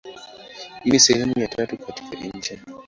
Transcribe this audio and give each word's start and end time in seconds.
Hii 0.83 0.89
ni 0.89 0.99
sehemu 0.99 1.33
ya 1.39 1.47
tatu 1.47 1.77
katika 1.77 2.17
insha. 2.17 2.57